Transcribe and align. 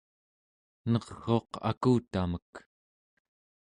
ner'uq 0.91 1.51
akutamek 1.69 2.53